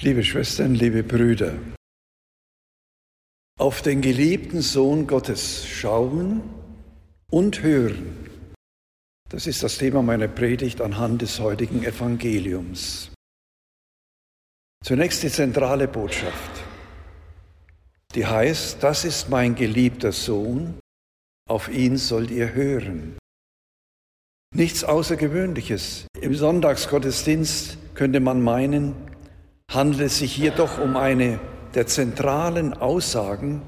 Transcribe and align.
Liebe 0.00 0.22
Schwestern, 0.22 0.76
liebe 0.76 1.02
Brüder, 1.02 1.58
auf 3.58 3.82
den 3.82 4.00
geliebten 4.00 4.62
Sohn 4.62 5.08
Gottes 5.08 5.66
schauen 5.66 6.40
und 7.32 7.64
hören, 7.64 8.30
das 9.28 9.48
ist 9.48 9.64
das 9.64 9.76
Thema 9.76 10.00
meiner 10.02 10.28
Predigt 10.28 10.80
anhand 10.80 11.22
des 11.22 11.40
heutigen 11.40 11.82
Evangeliums. 11.82 13.10
Zunächst 14.84 15.24
die 15.24 15.30
zentrale 15.30 15.88
Botschaft, 15.88 16.62
die 18.14 18.24
heißt, 18.24 18.80
das 18.80 19.04
ist 19.04 19.30
mein 19.30 19.56
geliebter 19.56 20.12
Sohn, 20.12 20.78
auf 21.48 21.68
ihn 21.68 21.96
sollt 21.96 22.30
ihr 22.30 22.54
hören. 22.54 23.18
Nichts 24.54 24.84
Außergewöhnliches. 24.84 26.06
Im 26.20 26.36
Sonntagsgottesdienst 26.36 27.78
könnte 27.94 28.20
man 28.20 28.40
meinen, 28.40 29.07
handelt 29.70 30.00
es 30.00 30.18
sich 30.18 30.34
hier 30.34 30.50
doch 30.50 30.78
um 30.78 30.96
eine 30.96 31.40
der 31.74 31.86
zentralen 31.86 32.74
Aussagen 32.74 33.62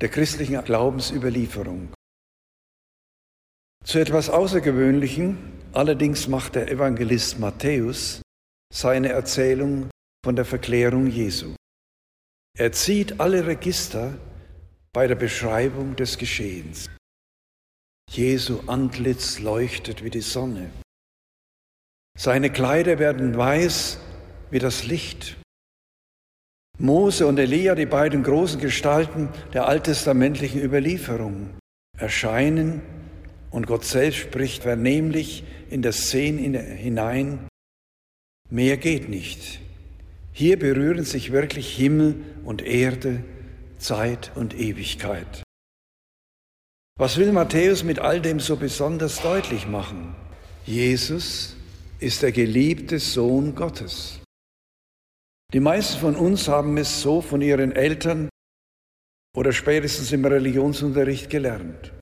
der 0.00 0.08
christlichen 0.08 0.62
Glaubensüberlieferung. 0.64 1.92
Zu 3.84 3.98
etwas 3.98 4.30
Außergewöhnlichem 4.30 5.36
allerdings 5.72 6.28
macht 6.28 6.54
der 6.54 6.70
Evangelist 6.70 7.38
Matthäus 7.38 8.22
seine 8.72 9.08
Erzählung 9.08 9.90
von 10.24 10.36
der 10.36 10.44
Verklärung 10.44 11.08
Jesu. 11.08 11.54
Er 12.56 12.72
zieht 12.72 13.20
alle 13.20 13.46
Register 13.46 14.14
bei 14.92 15.06
der 15.06 15.16
Beschreibung 15.16 15.96
des 15.96 16.18
Geschehens. 16.18 16.90
Jesu 18.10 18.60
Antlitz 18.66 19.40
leuchtet 19.40 20.04
wie 20.04 20.10
die 20.10 20.20
Sonne. 20.20 20.70
Seine 22.16 22.50
Kleider 22.50 22.98
werden 22.98 23.36
weiß 23.36 23.98
wie 24.52 24.58
das 24.58 24.84
Licht. 24.84 25.38
Mose 26.78 27.26
und 27.26 27.38
Elia, 27.38 27.74
die 27.74 27.86
beiden 27.86 28.22
großen 28.22 28.60
Gestalten 28.60 29.30
der 29.54 29.66
alttestamentlichen 29.66 30.62
Überlieferung, 30.62 31.50
erscheinen 31.98 32.82
und 33.50 33.66
Gott 33.66 33.84
selbst 33.84 34.18
spricht 34.18 34.62
vernehmlich 34.62 35.44
in 35.70 35.82
das 35.82 36.06
Szene 36.06 36.60
hinein, 36.60 37.48
mehr 38.50 38.76
geht 38.76 39.08
nicht. 39.08 39.60
Hier 40.32 40.58
berühren 40.58 41.04
sich 41.04 41.32
wirklich 41.32 41.74
Himmel 41.74 42.16
und 42.44 42.62
Erde, 42.62 43.24
Zeit 43.78 44.32
und 44.34 44.58
Ewigkeit. 44.58 45.42
Was 46.98 47.16
will 47.16 47.32
Matthäus 47.32 47.84
mit 47.84 47.98
all 47.98 48.20
dem 48.20 48.38
so 48.38 48.56
besonders 48.56 49.22
deutlich 49.22 49.66
machen? 49.66 50.14
Jesus 50.66 51.56
ist 52.00 52.22
der 52.22 52.32
geliebte 52.32 52.98
Sohn 52.98 53.54
Gottes. 53.54 54.21
Die 55.52 55.60
meisten 55.60 56.00
von 56.00 56.16
uns 56.16 56.48
haben 56.48 56.78
es 56.78 57.02
so 57.02 57.20
von 57.20 57.42
ihren 57.42 57.72
Eltern 57.72 58.30
oder 59.36 59.52
spätestens 59.52 60.10
im 60.12 60.24
Religionsunterricht 60.24 61.28
gelernt. 61.28 61.92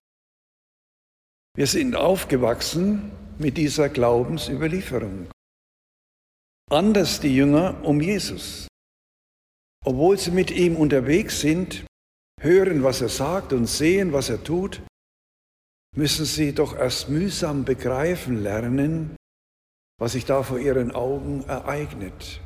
Wir 1.56 1.67
sind 1.67 1.97
aufgewachsen 1.97 3.11
mit 3.39 3.56
dieser 3.56 3.89
Glaubensüberlieferung. 3.89 5.28
Anders 6.71 7.21
die 7.21 7.34
Jünger 7.34 7.83
um 7.84 8.01
Jesus. 8.01 8.69
Obwohl 9.84 10.17
sie 10.17 10.31
mit 10.31 10.53
ihm 10.53 10.77
unterwegs 10.77 11.41
sind, 11.41 11.84
hören, 12.41 12.84
was 12.84 13.01
er 13.01 13.09
sagt 13.09 13.53
und 13.53 13.67
sehen, 13.67 14.12
was 14.12 14.28
er 14.28 14.45
tut, 14.45 14.81
müssen 15.97 16.25
sie 16.25 16.55
doch 16.55 16.77
erst 16.77 17.09
mühsam 17.09 17.65
begreifen 17.65 18.43
lernen, 18.43 19.17
was 19.98 20.12
sich 20.12 20.25
da 20.25 20.45
vor 20.45 20.61
ihren 20.61 20.93
Augen 20.93 21.43
ereignet. 21.48 22.41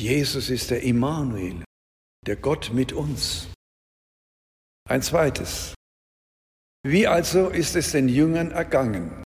Jesus 0.00 0.48
ist 0.48 0.70
der 0.70 0.82
Immanuel, 0.82 1.62
der 2.26 2.36
Gott 2.36 2.70
mit 2.72 2.94
uns. 2.94 3.48
Ein 4.88 5.02
zweites. 5.02 5.74
Wie 6.82 7.06
also 7.06 7.50
ist 7.50 7.76
es 7.76 7.92
den 7.92 8.08
Jüngern 8.08 8.50
ergangen? 8.50 9.22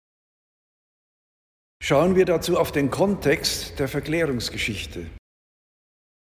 Schauen 1.83 2.15
wir 2.15 2.25
dazu 2.25 2.57
auf 2.57 2.71
den 2.71 2.89
Kontext 2.89 3.81
der 3.81 3.89
Verklärungsgeschichte. 3.89 5.11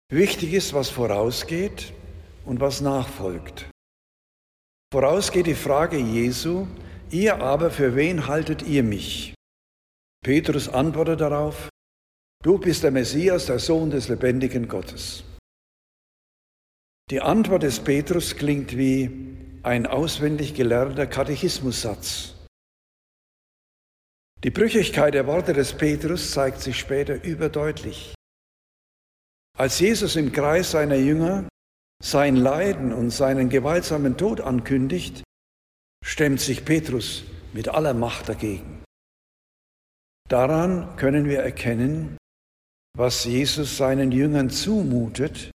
Wichtig 0.10 0.54
ist, 0.54 0.74
was 0.74 0.90
vorausgeht 0.90 1.92
und 2.46 2.62
was 2.62 2.80
nachfolgt. 2.80 3.70
Vorausgeht 4.94 5.48
die 5.48 5.56
Frage 5.56 5.98
Jesu, 5.98 6.68
ihr 7.10 7.42
aber, 7.42 7.70
für 7.70 7.96
wen 7.98 8.28
haltet 8.28 8.62
ihr 8.62 8.84
mich? 8.84 9.34
Petrus 10.24 10.70
antwortet 10.70 11.20
darauf, 11.20 11.71
Du 12.42 12.58
bist 12.58 12.82
der 12.82 12.92
Messias, 12.92 13.46
der 13.46 13.60
Sohn 13.60 13.92
des 13.92 14.08
lebendigen 14.08 14.68
Gottes. 14.68 15.24
Die 17.12 17.22
Antwort 17.22 17.62
des 17.62 17.80
Petrus 17.80 18.36
klingt 18.36 18.76
wie 18.76 19.38
ein 19.62 19.86
auswendig 19.86 20.56
gelernter 20.56 21.06
Katechismussatz. 21.06 22.34
Die 24.44 24.50
Brüchigkeit 24.50 25.14
der 25.14 25.28
Worte 25.28 25.54
des 25.54 25.74
Petrus 25.74 26.32
zeigt 26.32 26.62
sich 26.62 26.80
später 26.80 27.24
überdeutlich. 27.24 28.16
Als 29.56 29.80
Jesus 29.80 30.16
im 30.16 30.32
Kreis 30.32 30.72
seiner 30.72 30.96
Jünger 30.96 31.48
sein 32.02 32.38
Leiden 32.38 32.92
und 32.92 33.12
seinen 33.12 33.50
gewaltsamen 33.50 34.18
Tod 34.18 34.42
ankündigt, 34.42 35.22
stemmt 36.04 36.40
sich 36.40 36.66
Petrus 36.66 37.24
mit 37.54 37.68
aller 37.68 37.94
Macht 37.94 38.30
dagegen. 38.30 38.84
Daran 40.28 40.96
können 40.96 41.26
wir 41.26 41.42
erkennen, 41.42 42.18
was 42.98 43.24
Jesus 43.24 43.78
seinen 43.78 44.12
Jüngern 44.12 44.50
zumutet, 44.50 45.52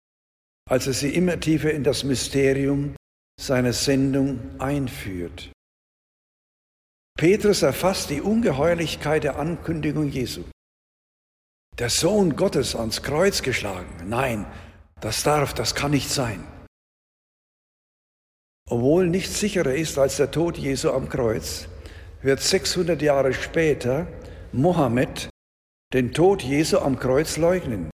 als 0.69 0.87
er 0.87 0.93
sie 0.93 1.15
immer 1.15 1.39
tiefer 1.39 1.73
in 1.73 1.85
das 1.85 2.05
Mysterium 2.05 2.97
seiner 3.41 3.73
Sendung 3.73 4.61
einführt. 4.61 5.53
Petrus 7.17 7.63
erfasst 7.63 8.11
die 8.11 8.21
Ungeheuerlichkeit 8.21 9.25
der 9.25 9.39
Ankündigung 9.39 10.09
Jesu. 10.09 10.45
Der 11.79 11.91
Sohn 11.91 12.37
Gottes 12.37 12.75
ans 12.75 13.03
Kreuz 13.03 13.43
geschlagen. 13.43 14.09
Nein, 14.09 14.47
das 15.01 15.23
darf, 15.23 15.55
das 15.55 15.75
kann 15.75 15.91
nicht 15.91 16.11
sein. 16.11 16.47
Obwohl 18.69 19.09
nichts 19.09 19.41
sicherer 19.41 19.75
ist 19.75 19.99
als 19.99 20.17
der 20.17 20.31
Tod 20.31 20.57
Jesu 20.57 20.91
am 20.91 21.09
Kreuz, 21.09 21.69
wird 22.23 22.41
600 22.41 23.03
Jahre 23.03 23.35
später 23.35 24.07
Mohammed 24.53 25.29
den 25.95 26.13
Tod 26.13 26.43
Jesu 26.43 26.79
am 26.79 26.99
Kreuz 26.99 27.37
leugnen, 27.37 27.89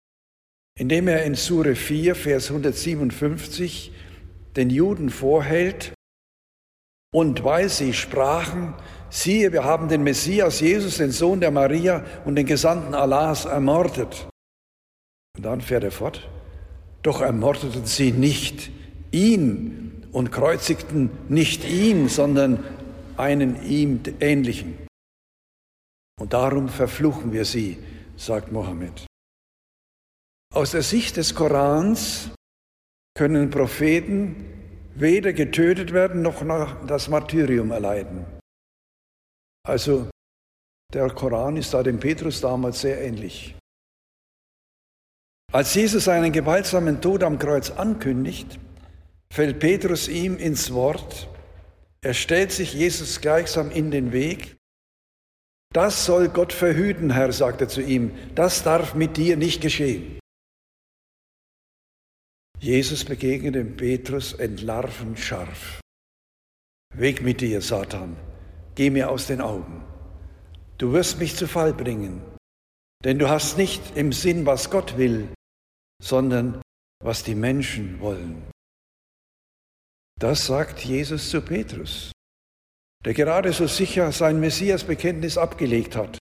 indem 0.78 1.08
er 1.08 1.24
in 1.24 1.34
Sure 1.34 1.74
4, 1.74 2.14
Vers 2.14 2.48
157 2.48 3.92
den 4.56 4.70
Juden 4.70 5.10
vorhält, 5.10 5.92
und 7.10 7.42
weil 7.42 7.68
sie 7.68 7.94
sprachen, 7.94 8.74
siehe, 9.10 9.52
wir 9.52 9.64
haben 9.64 9.88
den 9.88 10.02
Messias 10.02 10.60
Jesus, 10.60 10.98
den 10.98 11.10
Sohn 11.10 11.40
der 11.40 11.50
Maria 11.50 12.04
und 12.24 12.36
den 12.36 12.46
Gesandten 12.46 12.94
Allahs 12.94 13.46
ermordet. 13.46 14.28
Und 15.36 15.44
dann 15.44 15.60
fährt 15.60 15.84
er 15.84 15.90
fort, 15.90 16.28
doch 17.02 17.20
ermordeten 17.20 17.86
sie 17.86 18.12
nicht 18.12 18.70
ihn 19.10 20.06
und 20.12 20.30
kreuzigten 20.30 21.10
nicht 21.28 21.64
ihn, 21.64 22.08
sondern 22.08 22.62
einen 23.16 23.66
ihm 23.66 24.00
ähnlichen. 24.20 24.87
Und 26.18 26.32
darum 26.32 26.68
verfluchen 26.68 27.32
wir 27.32 27.44
sie, 27.44 27.78
sagt 28.16 28.52
Mohammed. 28.52 29.06
Aus 30.52 30.72
der 30.72 30.82
Sicht 30.82 31.16
des 31.16 31.34
Korans 31.34 32.30
können 33.14 33.50
Propheten 33.50 34.44
weder 34.94 35.32
getötet 35.32 35.92
werden 35.92 36.22
noch 36.22 36.44
das 36.86 37.08
Martyrium 37.08 37.70
erleiden. 37.70 38.26
Also 39.66 40.08
der 40.92 41.10
Koran 41.10 41.56
ist 41.56 41.74
da 41.74 41.82
dem 41.82 42.00
Petrus 42.00 42.40
damals 42.40 42.80
sehr 42.80 43.00
ähnlich. 43.00 43.54
Als 45.52 45.74
Jesus 45.74 46.04
seinen 46.04 46.32
gewaltsamen 46.32 47.00
Tod 47.00 47.22
am 47.22 47.38
Kreuz 47.38 47.70
ankündigt, 47.70 48.58
fällt 49.32 49.60
Petrus 49.60 50.08
ihm 50.08 50.36
ins 50.36 50.72
Wort. 50.72 51.28
Er 52.00 52.14
stellt 52.14 52.52
sich 52.52 52.74
Jesus 52.74 53.20
gleichsam 53.20 53.70
in 53.70 53.90
den 53.90 54.12
Weg 54.12 54.57
das 55.72 56.06
soll 56.06 56.28
Gott 56.28 56.52
verhüten, 56.52 57.10
Herr, 57.10 57.32
sagt 57.32 57.60
er 57.60 57.68
zu 57.68 57.82
ihm. 57.82 58.16
Das 58.34 58.62
darf 58.62 58.94
mit 58.94 59.16
dir 59.16 59.36
nicht 59.36 59.60
geschehen. 59.60 60.18
Jesus 62.58 63.04
begegnet 63.04 63.54
dem 63.54 63.76
Petrus 63.76 64.32
entlarvend 64.32 65.18
scharf. 65.18 65.80
Weg 66.94 67.22
mit 67.22 67.40
dir, 67.40 67.60
Satan. 67.60 68.16
Geh 68.74 68.90
mir 68.90 69.10
aus 69.10 69.26
den 69.26 69.40
Augen. 69.40 69.84
Du 70.78 70.92
wirst 70.92 71.18
mich 71.18 71.36
zu 71.36 71.46
Fall 71.46 71.72
bringen, 71.72 72.22
denn 73.04 73.18
du 73.18 73.28
hast 73.28 73.58
nicht 73.58 73.96
im 73.96 74.12
Sinn, 74.12 74.46
was 74.46 74.70
Gott 74.70 74.96
will, 74.96 75.28
sondern 76.02 76.62
was 77.00 77.22
die 77.22 77.34
Menschen 77.34 78.00
wollen. 78.00 78.42
Das 80.18 80.46
sagt 80.46 80.80
Jesus 80.80 81.30
zu 81.30 81.40
Petrus 81.42 82.12
der 83.04 83.14
gerade 83.14 83.52
so 83.52 83.66
sicher 83.66 84.12
sein 84.12 84.40
Messiasbekenntnis 84.40 85.38
abgelegt 85.38 85.96
hat 85.96 86.18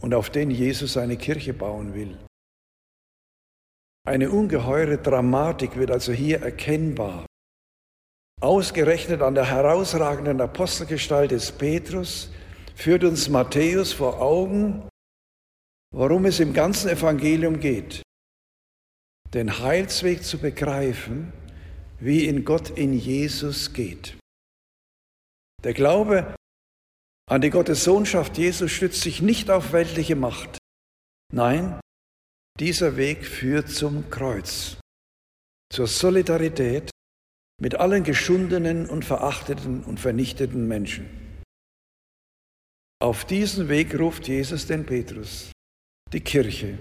und 0.00 0.14
auf 0.14 0.30
den 0.30 0.50
Jesus 0.50 0.92
seine 0.92 1.16
Kirche 1.16 1.52
bauen 1.52 1.94
will. 1.94 2.18
Eine 4.06 4.30
ungeheure 4.30 4.98
Dramatik 4.98 5.76
wird 5.76 5.90
also 5.90 6.12
hier 6.12 6.40
erkennbar. 6.42 7.26
Ausgerechnet 8.40 9.22
an 9.22 9.34
der 9.34 9.50
herausragenden 9.50 10.40
Apostelgestalt 10.40 11.32
des 11.32 11.50
Petrus 11.50 12.30
führt 12.76 13.02
uns 13.02 13.28
Matthäus 13.28 13.92
vor 13.92 14.20
Augen, 14.20 14.88
worum 15.92 16.26
es 16.26 16.38
im 16.38 16.52
ganzen 16.52 16.90
Evangelium 16.90 17.58
geht. 17.58 18.02
Den 19.34 19.58
Heilsweg 19.58 20.22
zu 20.22 20.38
begreifen, 20.38 21.32
wie 21.98 22.26
in 22.26 22.44
Gott 22.44 22.70
in 22.70 22.92
Jesus 22.92 23.72
geht. 23.72 24.16
Der 25.64 25.74
Glaube 25.74 26.34
an 27.28 27.40
die 27.40 27.50
Gottessohnschaft 27.50 28.38
Jesus 28.38 28.70
stützt 28.70 29.00
sich 29.00 29.20
nicht 29.20 29.50
auf 29.50 29.72
weltliche 29.72 30.14
Macht. 30.14 30.58
Nein, 31.32 31.80
dieser 32.60 32.96
Weg 32.96 33.26
führt 33.26 33.68
zum 33.68 34.08
Kreuz, 34.10 34.78
zur 35.72 35.88
Solidarität 35.88 36.90
mit 37.60 37.74
allen 37.74 38.04
geschundenen 38.04 38.88
und 38.88 39.04
verachteten 39.04 39.82
und 39.82 39.98
vernichteten 39.98 40.68
Menschen. 40.68 41.08
Auf 43.00 43.24
diesen 43.24 43.68
Weg 43.68 43.98
ruft 43.98 44.28
Jesus 44.28 44.66
den 44.66 44.86
Petrus, 44.86 45.52
die 46.12 46.20
Kirche. 46.20 46.78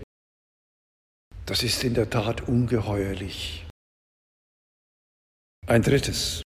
Das 1.45 1.63
ist 1.63 1.83
in 1.83 1.93
der 1.93 2.09
Tat 2.09 2.47
ungeheuerlich. 2.47 3.65
Ein 5.67 5.81
drittes. 5.81 6.41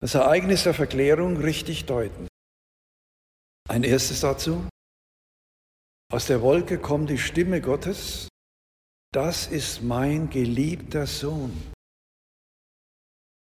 Das 0.00 0.14
Ereignis 0.14 0.62
der 0.62 0.74
Verklärung 0.74 1.38
richtig 1.38 1.86
deuten. 1.86 2.28
Ein 3.68 3.82
erstes 3.82 4.20
dazu. 4.20 4.68
Aus 6.10 6.26
der 6.26 6.40
Wolke 6.40 6.78
kommt 6.78 7.10
die 7.10 7.18
Stimme 7.18 7.60
Gottes. 7.60 8.28
Das 9.12 9.48
ist 9.48 9.82
mein 9.82 10.30
geliebter 10.30 11.06
Sohn. 11.06 11.72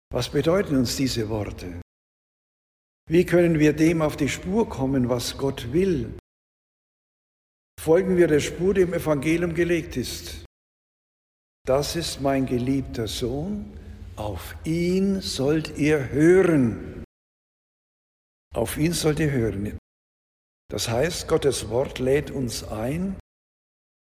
Was 0.10 0.30
bedeuten 0.30 0.76
uns 0.76 0.96
diese 0.96 1.30
Worte? 1.30 1.82
Wie 3.10 3.26
können 3.26 3.60
wir 3.60 3.74
dem 3.74 4.02
auf 4.02 4.18
die 4.18 4.30
Spur 4.30 4.68
kommen, 4.68 5.10
was 5.10 5.38
Gott 5.38 5.72
will? 5.72 6.18
Folgen 7.80 8.18
wir 8.18 8.28
der 8.28 8.40
Spur, 8.40 8.74
die 8.74 8.82
im 8.82 8.94
Evangelium 8.94 9.54
gelegt 9.54 9.96
ist. 9.96 10.46
Das 11.66 11.96
ist 11.96 12.22
mein 12.22 12.46
geliebter 12.46 13.08
Sohn, 13.08 13.78
auf 14.18 14.56
ihn 14.66 15.22
sollt 15.22 15.78
ihr 15.78 16.10
hören. 16.10 17.04
Auf 18.54 18.78
ihn 18.78 18.94
sollt 18.94 19.20
ihr 19.20 19.32
hören. 19.32 19.78
Das 20.70 20.90
heißt, 20.90 21.28
Gottes 21.28 21.70
Wort 21.70 22.00
lädt 22.00 22.32
uns 22.32 22.64
ein 22.64 23.18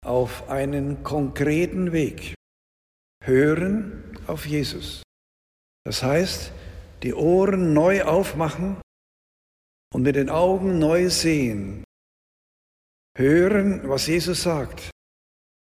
auf 0.05 0.49
einen 0.49 1.03
konkreten 1.03 1.93
Weg. 1.93 2.35
Hören 3.23 4.19
auf 4.27 4.47
Jesus. 4.47 5.03
Das 5.85 6.03
heißt, 6.03 6.53
die 7.03 7.15
Ohren 7.15 7.75
neu 7.75 8.03
aufmachen 8.05 8.81
und 9.93 10.03
mit 10.03 10.17
den 10.17 10.31
Augen 10.31 10.79
neu 10.79 11.11
sehen. 11.11 11.85
Hören, 13.17 13.89
was 13.89 14.07
Jesus 14.07 14.43
sagt, 14.43 14.91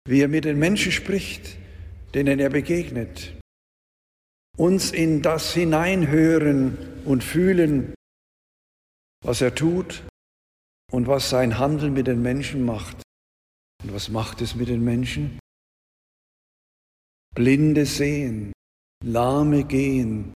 wie 0.07 0.21
er 0.21 0.27
mit 0.27 0.45
den 0.45 0.57
Menschen 0.57 0.91
spricht, 0.91 1.57
denen 2.13 2.39
er 2.39 2.49
begegnet. 2.49 3.38
Uns 4.59 4.91
in 4.91 5.21
das 5.21 5.53
hineinhören 5.53 7.05
und 7.05 7.23
fühlen, 7.23 7.93
was 9.23 9.39
er 9.39 9.55
tut 9.55 10.03
und 10.91 11.07
was 11.07 11.29
sein 11.29 11.57
Handeln 11.57 11.93
mit 11.93 12.07
den 12.07 12.21
Menschen 12.21 12.65
macht. 12.65 12.97
Und 13.81 13.93
was 13.93 14.09
macht 14.09 14.41
es 14.41 14.55
mit 14.55 14.67
den 14.67 14.83
Menschen? 14.83 15.39
Blinde 17.33 17.85
sehen, 17.85 18.51
Lahme 19.01 19.63
gehen, 19.63 20.33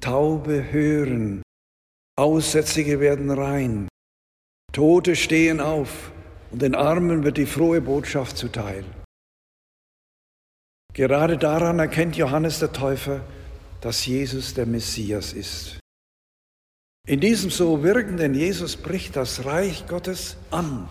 Taube 0.00 0.70
hören, 0.70 1.42
Aussätzige 2.16 3.00
werden 3.00 3.28
rein, 3.32 3.88
Tote 4.72 5.16
stehen 5.16 5.60
auf 5.60 6.12
und 6.52 6.62
den 6.62 6.76
Armen 6.76 7.24
wird 7.24 7.38
die 7.38 7.46
frohe 7.46 7.80
Botschaft 7.80 8.36
zuteil. 8.36 8.84
Gerade 10.94 11.38
daran 11.38 11.80
erkennt 11.80 12.16
Johannes 12.16 12.60
der 12.60 12.72
Täufer, 12.72 13.20
dass 13.80 14.06
Jesus 14.06 14.54
der 14.54 14.66
Messias 14.66 15.32
ist. 15.32 15.78
In 17.06 17.20
diesem 17.20 17.50
so 17.50 17.82
wirkenden 17.82 18.34
Jesus 18.34 18.76
bricht 18.76 19.16
das 19.16 19.44
Reich 19.44 19.86
Gottes 19.86 20.36
an. 20.50 20.88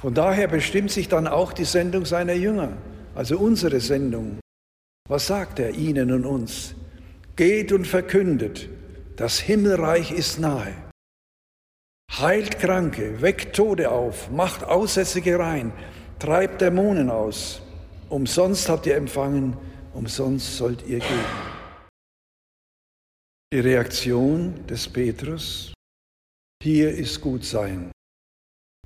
Von 0.00 0.14
daher 0.14 0.48
bestimmt 0.48 0.90
sich 0.90 1.08
dann 1.08 1.26
auch 1.26 1.52
die 1.52 1.66
Sendung 1.66 2.06
seiner 2.06 2.32
Jünger, 2.32 2.78
also 3.14 3.38
unsere 3.38 3.80
Sendung. 3.80 4.38
Was 5.08 5.26
sagt 5.26 5.58
er 5.58 5.74
ihnen 5.74 6.10
und 6.10 6.24
uns? 6.24 6.74
Geht 7.36 7.72
und 7.72 7.86
verkündet, 7.86 8.70
das 9.16 9.38
Himmelreich 9.38 10.12
ist 10.12 10.38
nahe. 10.38 10.74
Heilt 12.18 12.58
Kranke, 12.58 13.20
weckt 13.20 13.54
Tode 13.54 13.90
auf, 13.90 14.30
macht 14.30 14.64
Aussätzige 14.64 15.38
rein, 15.38 15.72
treibt 16.18 16.62
Dämonen 16.62 17.10
aus. 17.10 17.60
Umsonst 18.08 18.68
habt 18.68 18.86
ihr 18.86 18.96
empfangen, 18.96 19.56
umsonst 19.94 20.56
sollt 20.56 20.82
ihr 20.86 20.98
geben. 20.98 21.60
Die 23.52 23.60
Reaktion 23.60 24.66
des 24.66 24.88
Petrus, 24.88 25.72
hier 26.62 26.90
ist 26.92 27.20
gut 27.20 27.44
sein. 27.44 27.90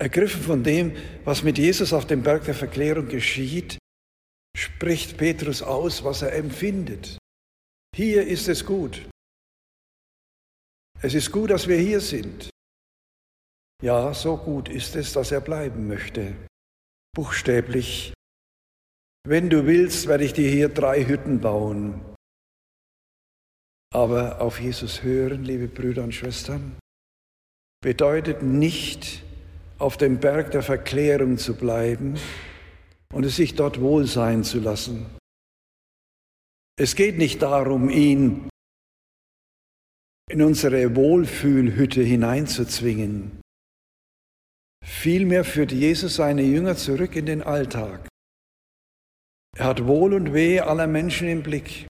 Ergriffen 0.01 0.43
von 0.43 0.65
dem, 0.65 0.97
was 1.25 1.43
mit 1.43 1.59
Jesus 1.59 1.93
auf 1.93 2.07
dem 2.07 2.23
Berg 2.23 2.45
der 2.45 2.55
Verklärung 2.55 3.09
geschieht, 3.09 3.79
spricht 4.57 5.17
Petrus 5.19 5.63
aus, 5.63 6.03
was 6.03 6.23
er 6.23 6.33
empfindet. 6.35 7.19
Hier 7.95 8.27
ist 8.27 8.49
es 8.49 8.65
gut. 8.65 9.09
Es 11.01 11.15
ist 11.15 11.31
gut, 11.31 11.51
dass 11.51 11.69
wir 11.69 11.77
hier 11.77 12.01
sind. 12.01 12.51
Ja, 13.83 14.15
so 14.15 14.37
gut 14.37 14.69
ist 14.69 14.97
es, 14.97 15.13
dass 15.13 15.31
er 15.31 15.41
bleiben 15.41 15.87
möchte. 15.87 16.35
Buchstäblich. 17.15 18.15
Wenn 19.27 19.49
du 19.49 19.67
willst, 19.67 20.07
werde 20.07 20.25
ich 20.25 20.35
dir 20.35 20.51
hier 20.51 20.69
drei 20.69 21.07
Hütten 21.07 21.41
bauen. 21.41 22.01
Aber 23.91 24.41
auf 24.41 24.61
Jesus 24.61 25.03
hören, 25.03 25.45
liebe 25.45 25.69
Brüder 25.69 26.05
und 26.05 26.15
Schwestern, 26.15 26.77
bedeutet 27.81 28.43
nicht, 28.43 29.23
auf 29.79 29.97
dem 29.97 30.21
Berg 30.21 30.51
der 30.53 30.63
Verklärung 30.63 31.37
zu 31.37 31.55
bleiben 31.55 32.19
und 33.13 33.25
es 33.25 33.37
sich 33.37 33.55
dort 33.55 33.81
wohl 33.81 34.07
sein 34.07 34.45
zu 34.45 34.61
lassen. 34.61 35.07
Es 36.77 36.95
geht 36.95 37.19
nicht 37.19 37.43
darum, 37.43 37.89
ihn 37.89 38.49
in 40.31 40.43
unsere 40.43 40.97
Wohlfühlhütte 40.97 42.03
hineinzuzwingen. 42.03 43.41
Vielmehr 44.85 45.45
führt 45.45 45.73
Jesus 45.73 46.17
seine 46.17 46.43
Jünger 46.43 46.77
zurück 46.77 47.17
in 47.17 47.27
den 47.27 47.43
Alltag. 47.43 48.09
Er 49.57 49.67
hat 49.67 49.87
Wohl 49.87 50.15
und 50.15 50.35
Weh 50.35 50.61
aller 50.61 50.87
Menschen 50.87 51.29
im 51.29 51.43
Blick 51.43 51.87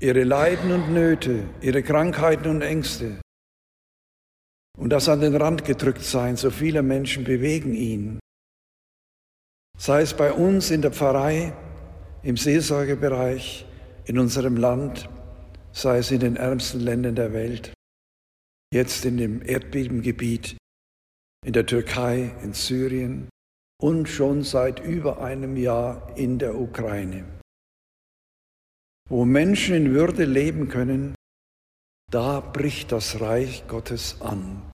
ihre 0.00 0.24
Leiden 0.24 0.70
und 0.70 0.92
Nöte, 0.92 1.48
ihre 1.60 1.82
Krankheiten 1.82 2.48
und 2.48 2.62
Ängste. 2.62 3.20
Und 4.76 4.90
das 4.90 5.08
an 5.08 5.20
den 5.20 5.36
Rand 5.36 5.64
gedrückt 5.64 6.02
sein 6.02 6.36
so 6.36 6.50
vieler 6.50 6.82
Menschen 6.82 7.24
bewegen 7.24 7.74
ihn. 7.74 8.18
Sei 9.78 10.02
es 10.02 10.14
bei 10.14 10.32
uns 10.32 10.70
in 10.70 10.82
der 10.82 10.92
Pfarrei, 10.92 11.52
im 12.22 12.36
Seelsorgebereich, 12.36 13.66
in 14.04 14.18
unserem 14.18 14.56
Land, 14.56 15.08
sei 15.72 15.98
es 15.98 16.10
in 16.10 16.20
den 16.20 16.36
ärmsten 16.36 16.80
Ländern 16.80 17.16
der 17.16 17.32
Welt, 17.32 17.72
jetzt 18.72 19.04
in 19.04 19.16
dem 19.16 19.42
Erdbebengebiet, 19.42 20.56
in 21.44 21.52
der 21.52 21.66
Türkei, 21.66 22.34
in 22.42 22.52
Syrien 22.52 23.28
und 23.80 24.08
schon 24.08 24.42
seit 24.42 24.80
über 24.80 25.22
einem 25.22 25.56
Jahr 25.56 26.16
in 26.16 26.38
der 26.38 26.54
Ukraine. 26.54 27.24
Wo 29.08 29.24
Menschen 29.24 29.74
in 29.74 29.94
Würde 29.94 30.24
leben 30.24 30.68
können, 30.68 31.14
da 32.10 32.40
bricht 32.40 32.92
das 32.92 33.20
Reich 33.20 33.66
Gottes 33.68 34.20
an. 34.20 34.70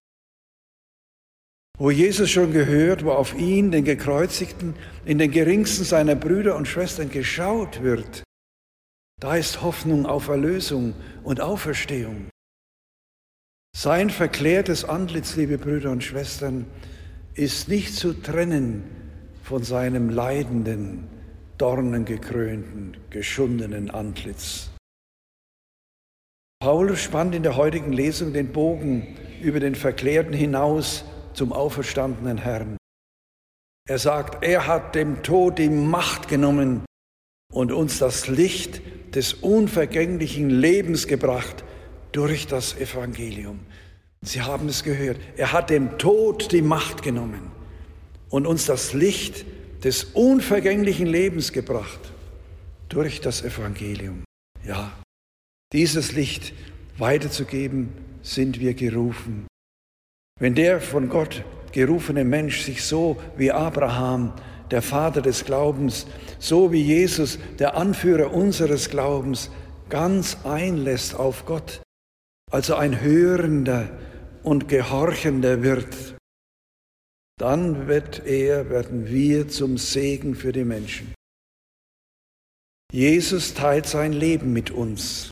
Wo 1.78 1.90
Jesus 1.90 2.30
schon 2.30 2.52
gehört, 2.52 3.04
wo 3.04 3.12
auf 3.12 3.34
ihn, 3.34 3.70
den 3.70 3.84
Gekreuzigten, 3.84 4.74
in 5.06 5.18
den 5.18 5.30
geringsten 5.30 5.84
seiner 5.84 6.14
Brüder 6.14 6.56
und 6.56 6.68
Schwestern 6.68 7.08
geschaut 7.08 7.82
wird, 7.82 8.22
da 9.18 9.36
ist 9.36 9.62
Hoffnung 9.62 10.06
auf 10.06 10.28
Erlösung 10.28 10.94
und 11.24 11.40
Auferstehung. 11.40 12.28
Sein 13.74 14.10
verklärtes 14.10 14.84
Antlitz, 14.84 15.36
liebe 15.36 15.56
Brüder 15.56 15.90
und 15.90 16.04
Schwestern, 16.04 16.66
ist 17.34 17.68
nicht 17.68 17.94
zu 17.94 18.12
trennen 18.12 18.84
von 19.42 19.62
seinem 19.62 20.10
leidenden, 20.10 21.08
dornengekrönten, 21.58 22.96
geschundenen 23.10 23.90
Antlitz. 23.90 24.70
Paulus 26.60 27.00
spannt 27.00 27.34
in 27.34 27.42
der 27.42 27.56
heutigen 27.56 27.92
Lesung 27.92 28.32
den 28.32 28.52
Bogen 28.52 29.16
über 29.40 29.60
den 29.60 29.74
Verklärten 29.74 30.34
hinaus 30.34 31.04
zum 31.32 31.52
auferstandenen 31.52 32.38
Herrn. 32.38 32.76
Er 33.88 33.98
sagt, 33.98 34.44
er 34.44 34.66
hat 34.66 34.94
dem 34.94 35.22
Tod 35.22 35.58
die 35.58 35.70
Macht 35.70 36.28
genommen 36.28 36.84
und 37.52 37.72
uns 37.72 37.98
das 37.98 38.28
Licht 38.28 38.82
des 39.14 39.34
unvergänglichen 39.34 40.50
Lebens 40.50 41.06
gebracht 41.06 41.64
durch 42.12 42.46
das 42.46 42.76
Evangelium. 42.76 43.60
Sie 44.22 44.42
haben 44.42 44.68
es 44.68 44.84
gehört. 44.84 45.18
Er 45.36 45.52
hat 45.52 45.70
dem 45.70 45.96
Tod 45.98 46.52
die 46.52 46.62
Macht 46.62 47.02
genommen 47.02 47.50
und 48.28 48.46
uns 48.46 48.66
das 48.66 48.92
Licht 48.92 49.46
des 49.82 50.04
unvergänglichen 50.04 51.06
Lebens 51.06 51.52
gebracht 51.52 52.00
durch 52.90 53.20
das 53.20 53.42
Evangelium. 53.42 54.24
Ja, 54.66 54.92
dieses 55.72 56.12
Licht 56.12 56.52
weiterzugeben, 56.98 57.92
sind 58.22 58.60
wir 58.60 58.74
gerufen. 58.74 59.46
Wenn 60.38 60.54
der 60.54 60.82
von 60.82 61.08
Gott 61.08 61.42
gerufene 61.72 62.24
Mensch 62.24 62.62
sich 62.62 62.84
so 62.84 63.16
wie 63.38 63.50
Abraham, 63.50 64.34
der 64.70 64.82
Vater 64.82 65.22
des 65.22 65.46
Glaubens, 65.46 66.06
so 66.38 66.72
wie 66.72 66.82
Jesus, 66.82 67.38
der 67.58 67.76
Anführer 67.76 68.32
unseres 68.34 68.90
Glaubens, 68.90 69.50
ganz 69.88 70.36
einlässt 70.44 71.14
auf 71.14 71.46
Gott, 71.46 71.80
also 72.50 72.74
ein 72.74 73.00
Hörender 73.00 73.88
und 74.42 74.68
Gehorchender 74.68 75.62
wird, 75.62 76.16
dann 77.38 77.88
wird 77.88 78.26
er, 78.26 78.68
werden 78.70 79.06
wir 79.06 79.48
zum 79.48 79.78
Segen 79.78 80.34
für 80.34 80.52
die 80.52 80.64
Menschen. 80.64 81.14
Jesus 82.92 83.54
teilt 83.54 83.86
sein 83.86 84.12
Leben 84.12 84.52
mit 84.52 84.70
uns. 84.70 85.30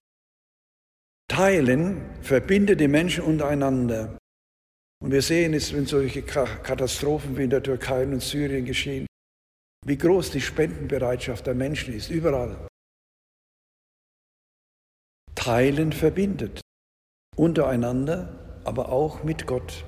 Teilen 1.28 2.00
verbindet 2.22 2.80
die 2.80 2.88
Menschen 2.88 3.24
untereinander. 3.24 4.16
Und 5.00 5.12
wir 5.12 5.22
sehen 5.22 5.54
es, 5.54 5.72
wenn 5.72 5.86
solche 5.86 6.22
Katastrophen 6.22 7.36
wie 7.36 7.44
in 7.44 7.50
der 7.50 7.62
Türkei 7.62 8.04
und 8.04 8.22
Syrien 8.22 8.64
geschehen, 8.64 9.06
wie 9.84 9.98
groß 9.98 10.30
die 10.30 10.40
Spendenbereitschaft 10.40 11.46
der 11.46 11.54
Menschen 11.54 11.94
ist, 11.94 12.10
überall. 12.10 12.66
Teilen 15.34 15.92
verbindet, 15.92 16.60
untereinander, 17.36 18.37
aber 18.68 18.90
auch 18.90 19.24
mit 19.24 19.46
Gott. 19.46 19.86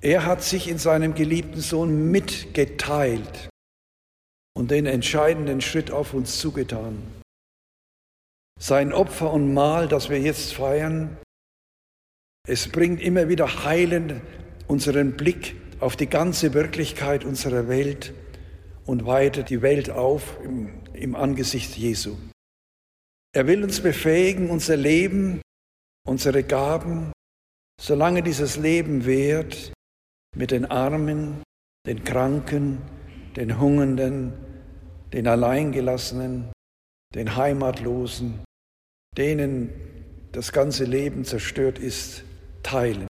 Er 0.00 0.24
hat 0.24 0.42
sich 0.42 0.68
in 0.68 0.78
seinem 0.78 1.14
geliebten 1.14 1.60
Sohn 1.60 2.10
mitgeteilt 2.10 3.50
und 4.54 4.70
den 4.70 4.86
entscheidenden 4.86 5.60
Schritt 5.60 5.90
auf 5.90 6.14
uns 6.14 6.38
zugetan. 6.38 7.02
Sein 8.58 8.92
Opfer 8.92 9.32
und 9.32 9.52
Mahl, 9.52 9.88
das 9.88 10.08
wir 10.08 10.20
jetzt 10.20 10.54
feiern, 10.54 11.18
es 12.46 12.68
bringt 12.68 13.02
immer 13.02 13.28
wieder 13.28 13.64
heilend 13.64 14.22
unseren 14.66 15.16
Blick 15.16 15.56
auf 15.80 15.96
die 15.96 16.06
ganze 16.08 16.54
Wirklichkeit 16.54 17.24
unserer 17.24 17.68
Welt 17.68 18.14
und 18.86 19.06
weitet 19.06 19.50
die 19.50 19.62
Welt 19.62 19.90
auf 19.90 20.38
im, 20.42 20.82
im 20.94 21.14
Angesicht 21.16 21.76
Jesu. 21.76 22.16
Er 23.32 23.46
will 23.46 23.62
uns 23.62 23.80
befähigen, 23.80 24.50
unser 24.50 24.76
Leben, 24.76 25.42
unsere 26.06 26.42
Gaben, 26.42 27.12
solange 27.80 28.22
dieses 28.22 28.56
Leben 28.56 29.06
währt, 29.06 29.72
mit 30.36 30.50
den 30.50 30.64
Armen, 30.64 31.42
den 31.86 32.04
Kranken, 32.04 32.82
den 33.36 33.58
Hungernden, 33.58 34.32
den 35.12 35.26
Alleingelassenen, 35.26 36.52
den 37.14 37.36
Heimatlosen, 37.36 38.44
denen 39.16 39.70
das 40.32 40.52
ganze 40.52 40.84
Leben 40.84 41.24
zerstört 41.24 41.78
ist, 41.78 42.22
teilen. 42.62 43.08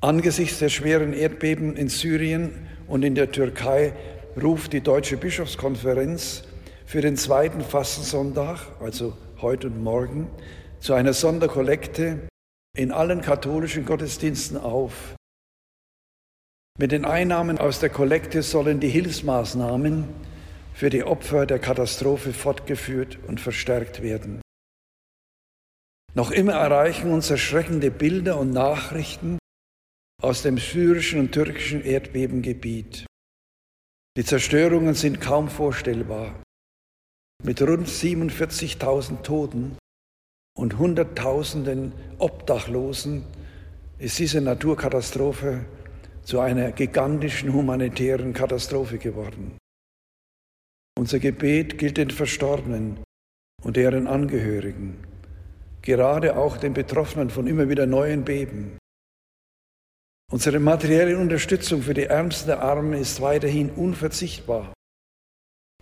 Angesichts 0.00 0.58
der 0.58 0.68
schweren 0.68 1.12
Erdbeben 1.12 1.74
in 1.76 1.88
Syrien 1.88 2.68
und 2.86 3.02
in 3.04 3.14
der 3.14 3.32
Türkei 3.32 3.94
ruft 4.40 4.72
die 4.72 4.82
Deutsche 4.82 5.16
Bischofskonferenz 5.16 6.44
für 6.84 7.00
den 7.00 7.16
zweiten 7.16 7.62
Fastensonntag, 7.62 8.60
also 8.80 9.16
heute 9.40 9.66
und 9.68 9.82
morgen, 9.82 10.28
zu 10.86 10.94
einer 10.94 11.14
Sonderkollekte 11.14 12.28
in 12.78 12.92
allen 12.92 13.20
katholischen 13.20 13.84
Gottesdiensten 13.84 14.56
auf. 14.56 15.16
Mit 16.78 16.92
den 16.92 17.04
Einnahmen 17.04 17.58
aus 17.58 17.80
der 17.80 17.90
Kollekte 17.90 18.44
sollen 18.44 18.78
die 18.78 18.88
Hilfsmaßnahmen 18.88 20.06
für 20.74 20.88
die 20.88 21.02
Opfer 21.02 21.44
der 21.44 21.58
Katastrophe 21.58 22.32
fortgeführt 22.32 23.18
und 23.26 23.40
verstärkt 23.40 24.00
werden. 24.00 24.40
Noch 26.14 26.30
immer 26.30 26.52
erreichen 26.52 27.10
uns 27.10 27.30
erschreckende 27.30 27.90
Bilder 27.90 28.38
und 28.38 28.52
Nachrichten 28.52 29.38
aus 30.22 30.42
dem 30.42 30.56
syrischen 30.56 31.18
und 31.18 31.32
türkischen 31.32 31.84
Erdbebengebiet. 31.84 33.06
Die 34.16 34.24
Zerstörungen 34.24 34.94
sind 34.94 35.20
kaum 35.20 35.48
vorstellbar. 35.48 36.40
Mit 37.42 37.60
rund 37.60 37.88
47.000 37.88 39.22
Toten 39.22 39.76
und 40.56 40.78
Hunderttausenden 40.78 41.92
Obdachlosen 42.18 43.24
ist 43.98 44.18
diese 44.18 44.40
Naturkatastrophe 44.40 45.64
zu 46.22 46.40
einer 46.40 46.72
gigantischen 46.72 47.52
humanitären 47.52 48.32
Katastrophe 48.32 48.98
geworden. 48.98 49.56
Unser 50.98 51.18
Gebet 51.18 51.78
gilt 51.78 51.98
den 51.98 52.10
Verstorbenen 52.10 52.98
und 53.62 53.76
deren 53.76 54.06
Angehörigen, 54.06 54.96
gerade 55.82 56.36
auch 56.36 56.56
den 56.56 56.72
Betroffenen 56.72 57.30
von 57.30 57.46
immer 57.46 57.68
wieder 57.68 57.86
neuen 57.86 58.24
Beben. 58.24 58.78
Unsere 60.32 60.58
materielle 60.58 61.16
Unterstützung 61.18 61.82
für 61.82 61.94
die 61.94 62.04
Ärmsten 62.04 62.48
der 62.48 62.62
Armen 62.62 62.94
ist 62.94 63.20
weiterhin 63.20 63.70
unverzichtbar. 63.70 64.72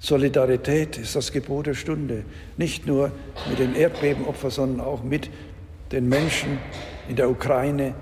Solidarität 0.00 0.98
ist 0.98 1.16
das 1.16 1.32
Gebot 1.32 1.66
der 1.66 1.74
Stunde, 1.74 2.24
nicht 2.56 2.86
nur 2.86 3.10
mit 3.48 3.58
den 3.58 3.74
Erdbebenopfern, 3.74 4.50
sondern 4.50 4.86
auch 4.86 5.02
mit 5.02 5.30
den 5.92 6.08
Menschen 6.08 6.58
in 7.08 7.16
der 7.16 7.30
Ukraine, 7.30 7.94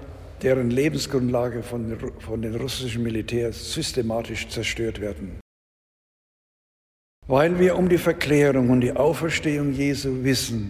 deren 0.42 0.70
Lebensgrundlage 0.70 1.62
von, 1.62 1.96
von 2.18 2.42
den 2.42 2.56
russischen 2.56 3.04
Militärs 3.04 3.72
systematisch 3.72 4.48
zerstört 4.48 5.00
werden. 5.00 5.38
Weil 7.28 7.60
wir 7.60 7.76
um 7.78 7.88
die 7.88 7.98
Verklärung 7.98 8.70
und 8.70 8.80
die 8.80 8.92
Auferstehung 8.92 9.72
Jesu 9.72 10.24
wissen, 10.24 10.68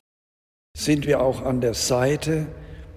sind 0.76 1.06
wir 1.06 1.22
auch 1.22 1.42
an 1.42 1.62
der 1.62 1.74
Seite 1.74 2.46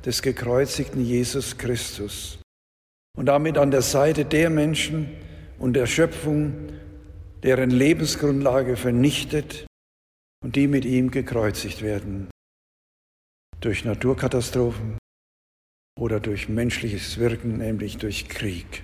des 0.06 0.22
gekreuzigten 0.22 1.04
Jesus 1.04 1.58
Christus 1.58 2.40
und 3.18 3.28
damit 3.28 3.58
an 3.58 3.72
der 3.72 3.82
Seite 3.82 4.26
der 4.26 4.50
Menschen 4.50 5.10
und 5.58 5.74
der 5.74 5.86
Schöpfung, 5.86 6.54
deren 7.46 7.70
Lebensgrundlage 7.70 8.76
vernichtet 8.76 9.68
und 10.44 10.56
die 10.56 10.68
mit 10.68 10.84
ihm 10.84 11.12
gekreuzigt 11.12 11.84
werden. 11.84 12.28
Durch 13.60 13.86
Naturkatastrophen 13.86 14.98
oder 16.00 16.20
durch 16.20 16.50
menschliches 16.50 17.20
Wirken, 17.20 17.60
nämlich 17.60 17.98
durch 17.98 18.28
Krieg. 18.28 18.84